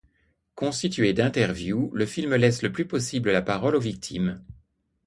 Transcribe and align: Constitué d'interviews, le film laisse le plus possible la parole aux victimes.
Constitué 0.55 1.13
d'interviews, 1.13 1.91
le 1.93 2.07
film 2.07 2.33
laisse 2.35 2.63
le 2.63 2.71
plus 2.71 2.87
possible 2.87 3.29
la 3.31 3.43
parole 3.43 3.75
aux 3.75 3.79
victimes. 3.79 4.43